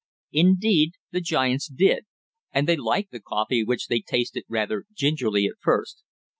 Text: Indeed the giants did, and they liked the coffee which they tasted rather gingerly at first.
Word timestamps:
Indeed 0.31 0.93
the 1.11 1.21
giants 1.21 1.67
did, 1.67 2.07
and 2.51 2.67
they 2.67 2.75
liked 2.75 3.11
the 3.11 3.19
coffee 3.19 3.63
which 3.63 3.85
they 3.85 3.99
tasted 3.99 4.45
rather 4.49 4.85
gingerly 4.95 5.45
at 5.45 5.57
first. 5.61 6.01